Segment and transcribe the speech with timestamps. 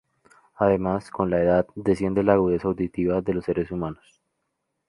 [0.55, 4.19] Además, con la edad, desciende la agudeza auditiva de los seres humanos.